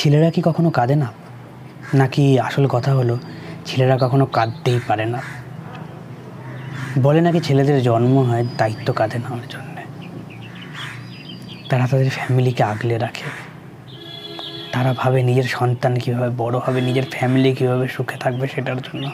ছেলেরা 0.00 0.30
কি 0.30 0.42
কখনো 0.44 0.70
কাঁদে 0.70 0.96
না? 0.96 1.12
নাকি 1.94 2.40
আসল 2.40 2.66
কথা 2.66 2.94
হলো, 2.94 3.18
ছেলেরা 3.66 3.98
কখনো 4.00 4.26
কাঁদতেই 4.26 4.80
পারে 4.88 5.06
না? 5.06 5.22
বলে 7.02 7.20
নাকি 7.20 7.40
ছেলেদের 7.40 7.82
জন্ম 7.82 8.18
হয়, 8.18 8.46
দায়িত্ব 8.58 8.92
কাঁধে 8.92 9.18
নেওয়ার 9.18 9.48
জন্যে। 9.50 9.82
তারা 11.68 11.86
তাদের 11.86 12.10
ফ্যামিলিকে 12.10 12.62
আগলে 12.62 12.98
রাখে। 12.98 13.22
তারা 14.72 14.94
ভাবে 14.98 15.22
নিজের 15.22 15.42
সন্তান 15.42 15.98
কীভাবে 15.98 16.30
বড় 16.36 16.58
হবে, 16.58 16.80
নিজের 16.80 17.02
ফ্যামিলি 17.10 17.54
কীভাবে 17.54 17.88
সুখে 17.88 18.16
থাকবে 18.18 18.48
সেটার 18.48 18.76
জন্য। 18.76 19.10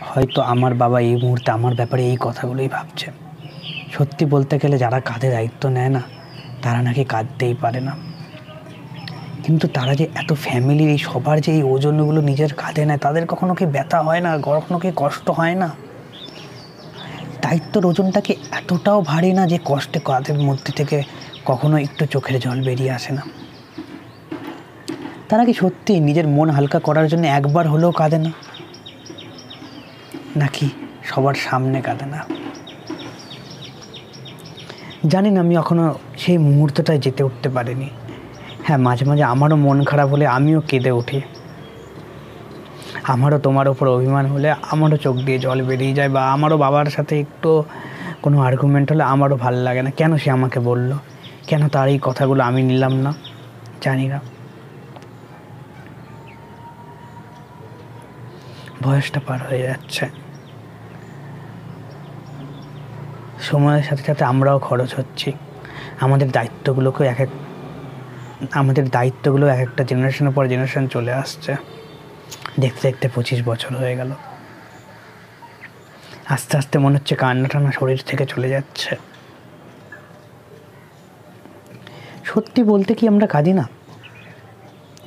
হয়তো 0.00 0.42
আমার 0.42 0.74
বাবা 0.74 1.00
এই 1.00 1.16
মুহূর্তে 1.16 1.50
আমার 1.50 1.74
ব্যাপারে 1.74 2.02
এই 2.06 2.16
কথাগুলোই 2.20 2.68
ভাবছে। 2.68 3.10
সত্যি 3.92 4.24
বলতে 4.24 4.58
গেলে 4.58 4.78
যারা 4.78 5.00
কাঁধে 5.00 5.30
দায়িত্ব 5.30 5.68
নেয় 5.68 5.88
না, 5.88 6.02
তারা 6.62 6.82
নাকি 6.82 7.04
কাঁদতেই 7.04 7.54
পারে 7.54 7.80
না। 7.80 8.13
কিন্তু 9.44 9.66
তারা 9.76 9.92
যে 10.00 10.06
এত 10.20 10.30
ফ্যামিলির 10.44 10.90
এই 10.96 10.98
সবার 10.98 11.36
যে 11.40 11.50
এই 11.58 11.62
ওজনগুলো 11.62 12.20
নিজের 12.20 12.52
কাঁধে 12.54 12.84
নেয়, 12.88 12.98
তাদের 12.98 13.24
কখনো 13.32 13.52
কি 13.58 13.64
ব্যথা 13.66 13.98
হয় 14.02 14.20
না? 14.20 14.30
কখনো 14.38 14.78
কি 14.78 14.88
কষ্ট 14.96 15.26
হয় 15.30 15.54
না? 15.62 15.68
দায়িত্বর 17.42 17.82
ওজনটা 17.86 18.20
কি 18.26 18.32
এতটাও 18.58 18.98
ভারী 19.10 19.30
না 19.32 19.42
যে 19.52 19.58
কষ্টে 19.64 19.98
কাঁধের 20.08 20.38
মধ্যে 20.38 20.72
থেকে 20.78 20.98
কখনো 21.44 21.76
একটু 21.76 22.02
চোখের 22.06 22.36
জল 22.40 22.58
বেরিয়ে 22.68 22.92
আসে 22.98 23.12
না। 23.18 23.22
তারা 25.28 25.42
কি 25.44 25.52
সত্যি 25.52 25.92
নিজের 26.00 26.26
মন 26.36 26.48
হালকা 26.50 26.78
করার 26.78 27.06
জন্য 27.08 27.24
একবার 27.38 27.64
হলেও 27.68 27.92
কাঁদে 28.00 28.18
না? 28.18 28.30
নাকি 30.36 30.66
সবার 31.10 31.36
সামনে 31.46 31.78
কাঁদে 31.80 32.06
না? 32.14 32.20
জানি 35.12 35.30
না, 35.30 35.40
আমি 35.40 35.54
এখনও 35.62 35.86
সেই 36.22 36.38
মুহূর্তটায় 36.38 36.98
যেতে 36.98 37.22
উঠতে 37.28 37.48
পারিনি। 37.48 37.88
হ্যাঁ 38.66 38.78
মাঝে 38.78 39.04
মাঝে 39.04 39.24
আমারও 39.24 39.56
মন 39.56 39.84
খারাপ 39.84 40.08
হলে 40.08 40.26
আমিও 40.26 40.60
কেঁদে 40.60 40.90
উঠি। 40.90 41.20
আমারও 43.02 43.38
তোমার 43.38 43.68
ওপর 43.68 43.88
অভিমান 43.88 44.26
হলে 44.26 44.54
আমারও 44.70 44.96
চোখ 44.96 45.16
দিয়ে 45.16 45.38
জল 45.38 45.62
বেরিয়ে 45.62 45.94
যায় 45.94 46.08
বা 46.08 46.32
আমারও 46.32 46.56
বাবার 46.56 46.86
সাথে 46.86 47.20
একটু 47.20 47.64
কোনো 48.22 48.40
আর্গুমেন্ট 48.40 48.92
হলে 48.92 49.02
আমারও 49.02 49.36
ভালো 49.36 49.62
লাগে 49.62 49.82
না। 49.82 49.90
কেন 49.90 50.16
সে 50.16 50.30
আমাকে 50.30 50.60
বলল? 50.60 50.92
কেন 51.46 51.68
তার 51.68 51.88
এই 51.88 51.98
কথাগুলো 52.02 52.44
আমি 52.44 52.62
নিলাম 52.62 52.92
না? 52.92 53.14
জানি 53.82 54.06
না। 54.06 54.20
বয়সটা 58.82 59.20
পার 59.26 59.38
হয়ে 59.50 59.62
যাচ্ছে। 59.62 60.06
সময়ের 63.40 63.82
সাথে 63.82 64.02
সাথে 64.02 64.24
আমরাও 64.24 64.58
খরচ 64.58 64.94
হচ্ছি। 64.94 65.32
আমাদের 66.00 66.30
দায়িত্বগুলোকে 66.30 67.04
এক 67.04 67.20
এক 67.20 67.28
আমাদের 68.52 68.88
দায়িত্বগুলো 68.88 69.46
এক 69.46 69.58
একটা 69.58 69.84
জেনারেশনের 69.84 70.32
পর 70.32 70.48
জেনারেশন 70.48 70.86
চলে 70.86 71.12
আসছে। 71.12 71.56
দেখতে 72.60 72.88
দেখতে 72.88 73.08
পঁচিশ 73.14 73.42
বছর 73.42 73.76
হয়ে 73.76 73.96
গেল। 73.96 74.10
আস্তে 76.28 76.56
আস্তে 76.56 76.78
মনে 76.78 76.96
হচ্ছে 76.96 77.14
কান্না 77.14 77.48
টান্না 77.48 77.72
শরীর 77.72 78.02
থেকে 78.06 78.26
চলে 78.26 78.48
যাচ্ছে। 78.48 78.96
সত্যি 82.24 82.62
বলতে 82.62 82.94
কি 82.94 83.08
আমরা 83.08 83.26
কাঁদি 83.26 83.52
না? 83.52 83.68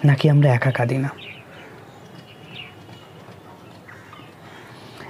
নাকি 0.06 0.30
আমরা 0.30 0.54
একা 0.54 0.72
কাঁদি 0.72 0.98
না? 0.98 1.10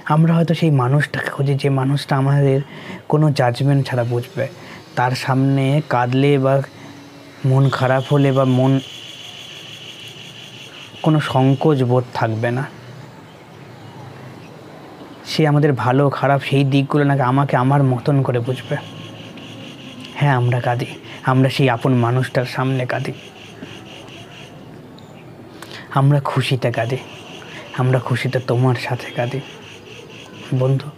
আমরা 0.04 0.34
হয়তো 0.34 0.54
সেই 0.54 0.70
মানুষটাকে 0.70 1.30
খুঁজি, 1.30 1.54
যে 1.54 1.68
মানুষটা 1.68 2.16
আমাদের 2.16 2.60
কোনো 3.08 3.32
জাজমেন্ট 3.32 3.86
ছাড়া 3.86 4.04
বুঝবে। 4.04 4.48
তার 4.96 5.10
সামনে 5.10 5.82
কাঁদলে 5.88 6.38
বা 6.38 6.62
মন 7.44 7.68
খারাপ 7.68 8.04
হলে 8.12 8.32
বা 8.32 8.44
মন 8.44 8.80
কোনো 11.02 11.20
সংকোচ 11.20 11.82
বোধ 11.82 12.04
থাকবে 12.14 12.50
না। 12.50 12.64
সে 15.24 15.46
আমাদের 15.46 15.72
ভালো, 15.72 16.10
খারাপ 16.10 16.40
সেই 16.42 16.64
দিকগুলো 16.64 17.04
নাকি 17.04 17.22
আমাকে 17.22 17.56
আমার 17.56 17.82
মতন 17.82 18.22
করে 18.22 18.40
বুঝবে। 18.40 18.76
হ্যাঁ 20.14 20.36
আমরা 20.36 20.60
কাঁদি। 20.60 20.86
আমরা 21.24 21.48
সেই 21.48 21.70
আপন 21.70 21.94
মানুষটার 21.94 22.44
সামনে 22.44 22.86
কাঁদি। 22.86 23.12
আমরা 25.94 26.20
খুশিতে 26.20 26.72
কাঁদি। 26.72 26.96
আমরা 27.78 27.98
খুশিতে 27.98 28.38
তোমার 28.38 28.74
সাথে 28.74 29.10
কাঁদি। 29.10 29.40
বন্ধু, 30.58 30.90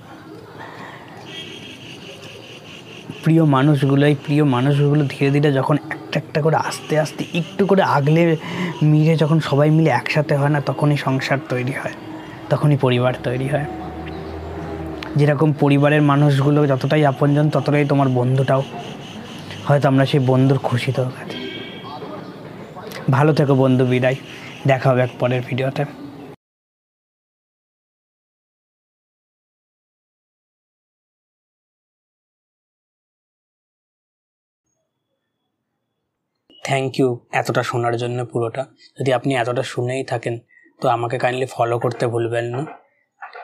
প্রিয় 3.25 3.45
মানুষগুলো 3.45 4.07
এই 4.07 4.15
প্রিয় 4.15 4.45
মানুষগুলো 4.45 5.05
ধীরে 5.09 5.31
ধীরে 5.31 5.53
যখন 5.53 5.77
একটা 6.11 6.27
একটা 6.27 6.41
করে 6.47 6.57
আস্তে 6.69 6.95
আস্তে, 6.99 7.23
একটু 7.41 7.63
করে 7.67 7.83
আগলে 7.99 8.23
মিলে 8.83 9.15
যখন 9.17 9.39
সবাই 9.49 9.69
মিলে 9.77 9.91
একসাথে 9.91 10.35
হয় 10.41 10.53
না, 10.55 10.61
তখনই 10.61 10.99
সংসার 11.07 11.39
তৈরি 11.49 11.75
হয়, 11.81 11.95
তখনই 12.51 12.77
পরিবার 12.85 13.13
তৈরি 13.27 13.49
হয়। 13.53 13.67
যেরকম 15.19 15.49
পরিবারের 15.63 16.03
মানুষগুলো 16.03 16.61
যতটাই 16.67 17.03
আপনজন, 17.13 17.47
ততটাই 17.55 17.85
তোমার 17.85 18.09
বন্ধুটাও। 18.19 18.63
হয়তো 19.67 19.87
আমরা 19.89 20.05
সেই 20.11 20.21
বন্ধুর 20.31 20.59
খুশিতেও 20.59 21.09
কাটি 21.17 21.37
ভালো 23.11 23.31
থেকো 23.39 23.55
বন্ধু 23.55 23.85
বিদায়, 23.93 24.17
দেখা 24.67 24.87
হবে 24.91 25.01
এক 25.07 25.13
পরের 25.19 25.41
ভিডিওতে। 25.49 25.83
থ্যাংক 36.71 36.93
ইউ 37.01 37.09
এতটা 37.33 37.63
শোনার 37.63 37.97
জন্য 37.97 38.19
পুরোটা। 38.25 38.63
যদি 38.99 39.11
আপনি 39.13 39.35
এতটা 39.35 39.63
শুনেই 39.63 40.05
থাকেন, 40.05 40.35
তো 40.81 40.89
আমাকে 40.89 41.19
কাইন্ডলি 41.19 41.47
ফলো 41.47 41.79
করতে 41.79 42.07
ভুলবেন 42.07 42.47
না। 42.55 42.61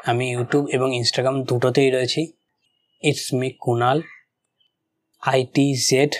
আমি 0.06 0.24
ইউটিউব 0.30 0.64
এবং 0.68 0.88
ইনস্টাগ্রাম 0.94 1.36
দুটোতেই 1.42 1.90
রয়েছি। 1.90 2.22
It's 3.02 3.34
me 3.34 3.48
Kunal 3.50 3.98
I 5.22 5.44
T 5.54 5.66
Z 5.88 6.12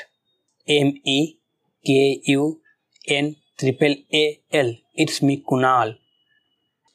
M 0.69 0.89
E 1.06 1.21
K 1.87 2.03
U 2.28 2.43
N 3.09 3.27
triple 3.59 3.93
A 4.23 4.25
L 4.53 4.71
it's 4.97 5.25
me 5.25 5.34
Kunal 5.49 5.88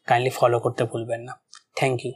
kindly 0.08 0.30
follow 0.30 0.60
করতে 0.60 0.84
ভুলবেন 0.84 1.22
না। 1.22 1.34
Thank 1.76 2.06
you 2.06 2.14